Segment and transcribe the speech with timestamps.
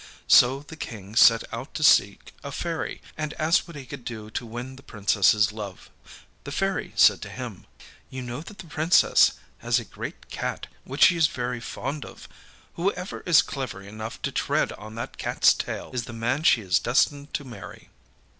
[0.27, 4.31] So the King set out to seek a fairy, and asked what he could do
[4.31, 5.91] to win the Princessâs love.
[6.43, 7.67] The Fairy said to him:
[8.11, 12.27] âYou know that the Princess has a great cat which she is very fond of.
[12.77, 16.79] Whoever is clever enough to tread on that catâs tail is the man she is
[16.79, 17.89] destined to marry.